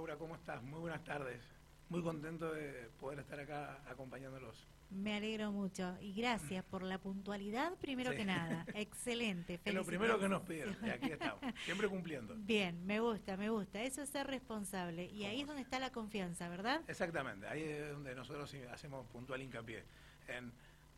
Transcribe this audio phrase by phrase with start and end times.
[0.00, 0.16] Laura?
[0.16, 0.62] ¿Cómo estás?
[0.62, 1.42] Muy buenas tardes.
[1.90, 4.66] Muy contento de poder estar acá acompañándolos.
[4.88, 8.64] Me alegro mucho y gracias por la puntualidad primero que nada.
[8.74, 9.60] Excelente.
[9.62, 12.34] Es lo primero que nos pidieron y aquí estamos, siempre cumpliendo.
[12.34, 13.82] Bien, me gusta, me gusta.
[13.82, 16.80] Eso es ser responsable y ahí es donde está la confianza, ¿verdad?
[16.88, 19.84] Exactamente, ahí es donde nosotros hacemos puntual hincapié
[20.28, 20.50] en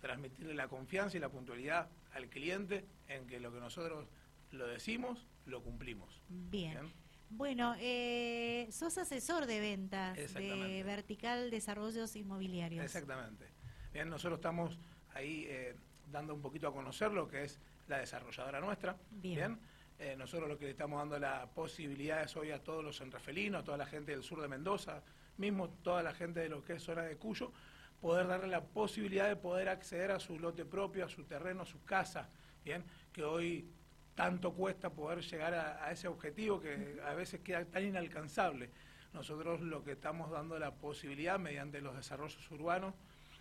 [0.00, 4.08] transmitirle la confianza y la puntualidad al cliente en que lo que nosotros
[4.52, 6.22] lo decimos, lo cumplimos.
[6.30, 6.94] Bien.
[7.30, 12.84] Bueno, eh, sos asesor de ventas de Vertical Desarrollos Inmobiliarios.
[12.84, 13.46] Exactamente.
[13.92, 14.78] Bien, nosotros estamos
[15.14, 15.74] ahí eh,
[16.10, 17.58] dando un poquito a conocer lo que es
[17.88, 18.96] la desarrolladora nuestra.
[19.10, 19.58] Bien.
[19.98, 23.62] Eh, nosotros lo que le estamos dando la posibilidad es hoy a todos los sanrafelinos,
[23.62, 25.02] a toda la gente del sur de Mendoza,
[25.38, 27.52] mismo toda la gente de lo que es zona de Cuyo,
[28.00, 31.66] poder darle la posibilidad de poder acceder a su lote propio, a su terreno, a
[31.66, 32.28] su casa,
[32.62, 33.70] bien, que hoy
[34.16, 38.70] tanto cuesta poder llegar a, ese objetivo que a veces queda tan inalcanzable.
[39.12, 42.94] Nosotros lo que estamos dando la posibilidad mediante los desarrollos urbanos,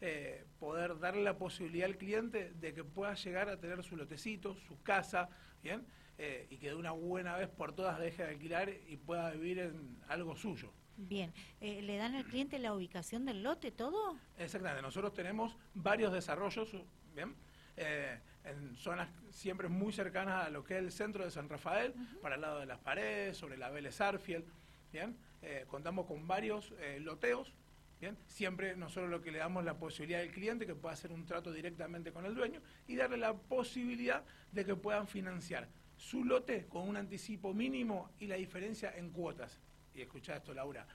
[0.00, 4.54] eh, poder darle la posibilidad al cliente de que pueda llegar a tener su lotecito,
[4.54, 5.28] su casa,
[5.62, 5.84] bien,
[6.18, 9.58] eh, y que de una buena vez por todas deje de alquilar y pueda vivir
[9.58, 10.70] en algo suyo.
[10.98, 14.16] Bien, eh, ¿le dan al cliente la ubicación del lote, todo?
[14.36, 16.70] Exactamente, nosotros tenemos varios desarrollos,
[17.14, 17.34] bien,
[17.78, 21.94] eh, en zonas siempre muy cercanas a lo que es el centro de San Rafael,
[22.22, 24.44] para el lado de las paredes, sobre la Vélez Arfiel,
[24.92, 27.52] bien, eh, contamos con varios loteos,
[28.00, 31.26] bien, siempre nosotros lo que le damos la posibilidad al cliente que pueda hacer un
[31.26, 36.66] trato directamente con el dueño y darle la posibilidad de que puedan financiar su lote
[36.68, 39.58] con un anticipo mínimo y la diferencia en cuotas
[39.98, 40.86] y escuchá esto, Laura,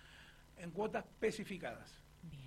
[0.57, 1.99] en cuotas especificadas.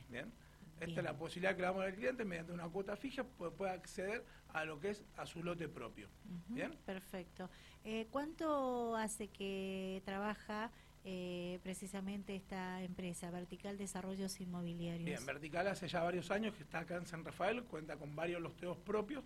[0.08, 0.32] Bien.
[0.80, 3.72] Esta es la posibilidad que le damos al cliente mediante una cuota fija, pues puede
[3.72, 6.08] acceder a lo que es a su lote propio.
[6.48, 6.76] Bien.
[6.84, 7.48] Perfecto.
[7.84, 10.70] Eh, ¿Cuánto hace que trabaja
[11.04, 15.04] eh, precisamente esta empresa, Vertical Desarrollos Inmobiliarios?
[15.04, 18.42] Bien, Vertical hace ya varios años que está acá en San Rafael, cuenta con varios
[18.42, 19.24] loteos propios.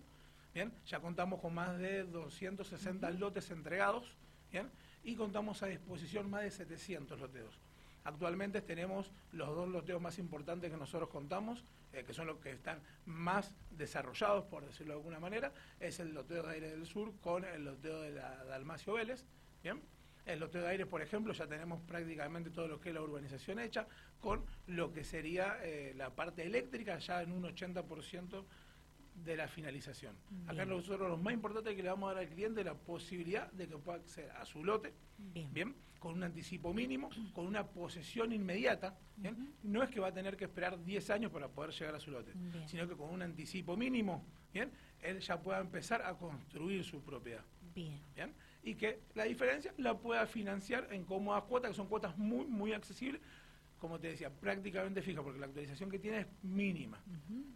[0.53, 4.15] Bien, ya contamos con más de 260 lotes entregados.
[4.51, 4.69] Bien,
[5.03, 7.59] y contamos a disposición más de 700 loteos.
[8.03, 11.63] Actualmente tenemos los dos loteos más importantes que nosotros contamos,
[11.93, 16.13] eh, que son los que están más desarrollados, por decirlo de alguna manera, es el
[16.13, 19.25] loteo de aire del sur con el loteo de la Dalmacio Vélez.
[19.61, 19.79] Bien,
[20.25, 23.59] el loteo de aire, por ejemplo, ya tenemos prácticamente todo lo que es la urbanización
[23.59, 23.87] hecha,
[24.19, 28.43] con lo que sería eh, la parte eléctrica ya en un 80%
[29.23, 30.15] de la finalización.
[30.47, 33.51] Acá nosotros lo más importante es que le vamos a dar al cliente la posibilidad
[33.51, 38.33] de que pueda acceder a su lote, bien, con un anticipo mínimo, con una posesión
[38.33, 38.97] inmediata.
[39.63, 42.11] No es que va a tener que esperar 10 años para poder llegar a su
[42.11, 42.33] lote,
[42.65, 44.71] sino que con un anticipo mínimo, bien,
[45.01, 47.43] él ya pueda empezar a construir su propiedad.
[47.73, 48.01] Bien.
[48.15, 48.33] bien.
[48.63, 52.73] Y que la diferencia la pueda financiar en cómodas cuotas, que son cuotas muy, muy
[52.73, 53.21] accesibles,
[53.79, 57.01] como te decía, prácticamente fija, porque la actualización que tiene es mínima,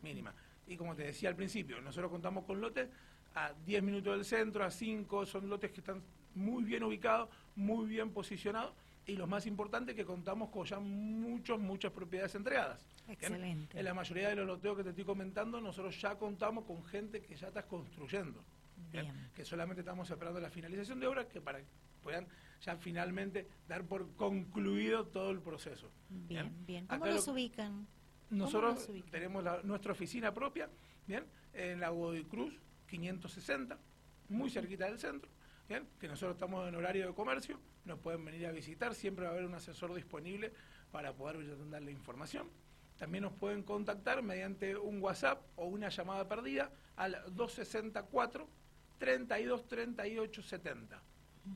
[0.02, 0.34] mínima.
[0.68, 2.90] Y como te decía al principio, nosotros contamos con lotes
[3.36, 6.02] a 10 minutos del centro, a 5, son lotes que están
[6.34, 8.74] muy bien ubicados, muy bien posicionados
[9.08, 12.86] y lo más importante que contamos con ya muchos, muchas propiedades entregadas.
[13.08, 13.78] Excelente.
[13.78, 17.22] En la mayoría de los loteos que te estoy comentando, nosotros ya contamos con gente
[17.22, 18.44] que ya está construyendo.
[19.36, 21.66] Que solamente estamos esperando la finalización de obras que para que
[22.02, 22.28] puedan
[22.62, 25.92] ya finalmente dar por concluido todo el proceso.
[26.10, 26.88] Bien, bien.
[26.88, 27.88] ¿Cómo los ubican?
[28.30, 30.70] Nosotros tenemos nuestra oficina propia,
[31.08, 32.54] bien, en la Godoy Cruz
[32.88, 33.78] 560,
[34.30, 35.30] muy cerquita del centro,
[35.68, 39.32] bien, que nosotros estamos en horario de comercio, nos pueden venir a visitar, siempre va
[39.32, 40.52] a haber un asesor disponible
[40.92, 42.50] para poder dar la información.
[42.98, 48.48] También nos pueden contactar mediante un WhatsApp o una llamada perdida al 264
[48.98, 51.02] 32 38 70.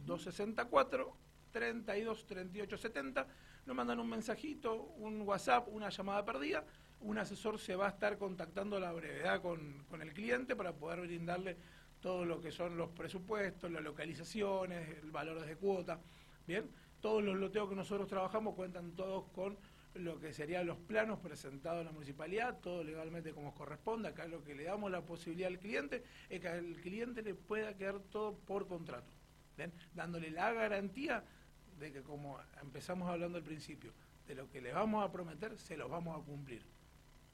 [0.05, 1.15] 264
[1.51, 3.27] 32 38 70
[3.65, 6.65] nos mandan un mensajito, un WhatsApp, una llamada perdida,
[7.01, 11.01] un asesor se va a estar contactando a la brevedad con, el cliente para poder
[11.01, 11.57] brindarle
[12.01, 15.99] todo lo que son los presupuestos, las localizaciones, el valor de cuota,
[16.47, 19.57] bien, todos los loteos que nosotros trabajamos cuentan todos con
[19.95, 24.09] lo que serían los planos presentados en la municipalidad, todo legalmente como corresponde.
[24.09, 27.75] Acá lo que le damos la posibilidad al cliente es que al cliente le pueda
[27.75, 29.11] quedar todo por contrato,
[29.59, 29.73] ¿bien?
[29.93, 31.23] dándole la garantía
[31.77, 33.93] de que como empezamos hablando al principio,
[34.27, 36.63] de lo que le vamos a prometer, se los vamos a cumplir.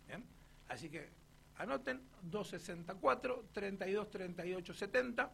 [0.08, 0.24] ¿Bien?
[0.68, 1.10] Así que
[1.58, 5.32] anoten 264 32 38 70.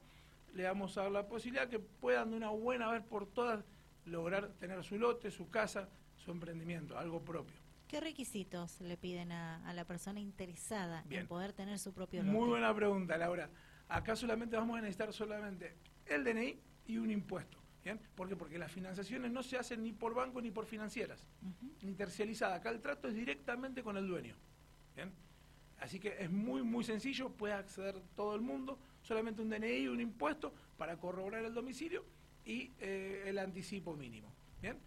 [0.53, 3.63] Le vamos a dar la posibilidad que puedan de una buena vez por todas
[4.05, 5.87] lograr tener su lote, su casa,
[6.17, 7.55] su emprendimiento, algo propio.
[7.87, 12.37] ¿Qué requisitos le piden a, la persona interesada en poder tener su propio lote?
[12.37, 13.49] Muy buena pregunta, Laura.
[13.87, 17.99] Acá solamente vamos a necesitar solamente el DNI y un impuesto ¿Bien?
[18.15, 18.35] ¿Por qué?
[18.35, 21.25] Porque las financiaciones no se hacen ni por banco ni por financieras,
[21.81, 22.55] ni tercializada.
[22.55, 24.35] Acá el trato es directamente con el dueño.
[24.95, 25.11] ¿Bien?
[25.79, 29.99] Así que es muy, muy sencillo, puede acceder todo el mundo, solamente un DNI, un
[29.99, 32.05] impuesto para corroborar el domicilio
[32.45, 34.31] y eh, el anticipo mínimo.
[34.61, 34.77] ¿Bien?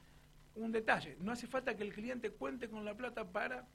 [0.54, 3.66] Un detalle, no hace falta que el cliente cuente con la plata para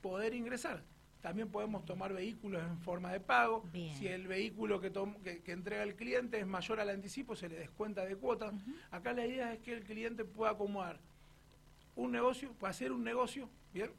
[0.00, 0.82] poder ingresar.
[1.24, 3.64] También podemos tomar vehículos en forma de pago.
[3.72, 4.92] Si el vehículo que,
[5.42, 8.52] que, entrega el cliente es mayor al anticipo, se le descuenta de cuota.
[8.90, 11.00] Acá la idea es que el cliente pueda acomodar
[11.96, 13.90] un negocio, pueda hacer un negocio, ¿bien?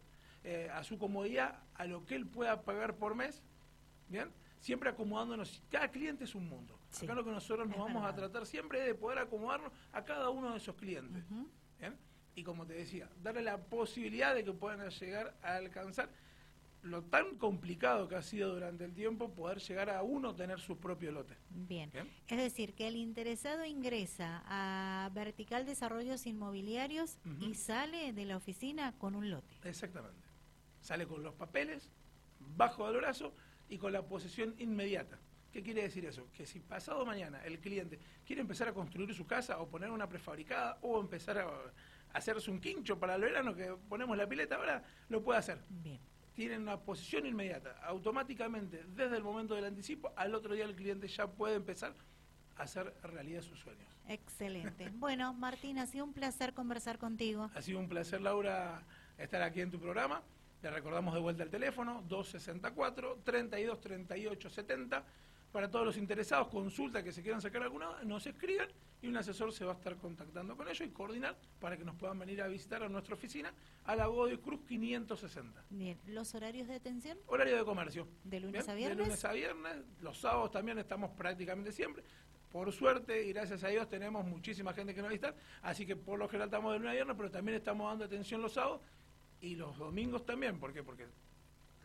[0.44, 3.42] Eh, a su comodidad, a lo que él pueda pagar por mes,
[4.07, 4.30] ¿bien?
[4.60, 5.63] Siempre acomodándonos.
[5.71, 6.78] Cada cliente es un mundo.
[7.01, 10.30] Acá lo que nosotros nos vamos a tratar siempre es de poder acomodarnos a cada
[10.30, 11.24] uno de esos clientes.
[11.80, 11.98] ¿bien?
[12.36, 16.07] Y como te decía, darle la posibilidad de que puedan llegar a alcanzar
[16.86, 20.78] lo tan complicado que ha sido durante el tiempo poder llegar a uno tener su
[20.78, 21.36] propio lote.
[21.50, 21.92] Bien.
[22.28, 28.94] Es decir, que el interesado ingresa a Vertical Desarrollos Inmobiliarios y sale de la oficina
[28.98, 29.56] con un lote.
[29.64, 30.28] Exactamente.
[30.80, 31.90] Sale con los papeles,
[32.40, 33.34] bajo del brazo
[33.68, 35.18] y con la posesión inmediata.
[35.52, 36.28] ¿Qué quiere decir eso?
[36.34, 40.08] Que si pasado mañana el cliente quiere empezar a construir su casa o poner una
[40.08, 41.50] prefabricada o empezar a
[42.14, 45.64] hacerse un quincho para el verano que ponemos la pileta ahora, lo puede hacer.
[45.70, 46.00] Bien
[46.36, 47.80] tienen una posición inmediata.
[47.84, 51.96] Automáticamente, desde el momento del anticipo, al otro día el cliente ya puede empezar
[52.58, 53.88] a hacer realidad sus sueños.
[54.08, 54.90] Excelente.
[54.96, 57.50] bueno, Martín, ha sido un placer conversar contigo.
[57.56, 58.84] Ha sido un placer, Laura,
[59.18, 60.22] estar aquí en tu programa.
[60.62, 65.04] Le recordamos de vuelta el teléfono, 264 32 38 70
[65.56, 68.68] para todos los interesados, consulta que se quieran sacar alguna, nos escriban
[69.02, 71.96] y un asesor se va a estar contactando con ellos y coordinar para que nos
[71.96, 73.54] puedan venir a visitar a nuestra oficina
[73.86, 75.63] a la Godoy Cruz 560.
[75.69, 77.18] Bien, ¿los horarios de atención?
[77.28, 78.06] Horario de comercio.
[78.25, 78.98] ¿De lunes a viernes?
[78.98, 82.04] De lunes a viernes, los sábados también estamos prácticamente siempre.
[82.52, 86.19] Por suerte y gracias a Dios tenemos muchísima gente que nos visita, así que por
[86.19, 88.81] lo general estamos de lunes a viernes, pero también estamos dando atención los sábados
[89.40, 90.60] y los domingos también.
[90.60, 90.84] ¿Por qué?
[90.84, 91.07] Porque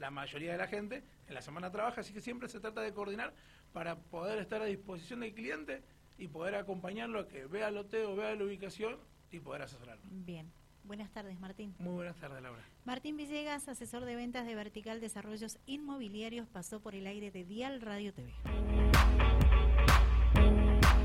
[0.01, 2.93] la mayoría de la gente en la semana trabaja, así que siempre se trata de
[2.93, 3.33] coordinar
[3.73, 5.83] para poder estar a disposición del cliente
[6.19, 8.97] y poder acompañarlo a que vea el loteo, vea la ubicación
[9.31, 10.03] y poder asesorarlo.
[10.11, 10.51] Bien.
[10.85, 11.75] Buenas tardes, Martín.
[11.79, 12.65] Muy buenas tardes, Laura.
[12.85, 17.81] Martín Villegas, asesor de ventas de Vertical Desarrollos Inmobiliarios, pasó por el aire de Dial
[17.81, 18.33] Radio TV.